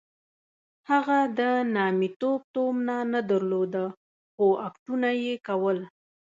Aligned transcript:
هغه 0.89 1.19
د 1.39 1.41
نامیتوب 1.75 2.39
تومنه 2.55 2.97
نه 3.13 3.21
درلوده 3.29 3.83
خو 4.33 4.45
اکټونه 4.67 5.09
یې 5.23 5.35
کول. 5.47 5.77